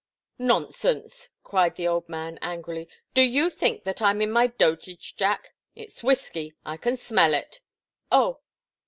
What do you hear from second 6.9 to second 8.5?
smell it!" "Oh!"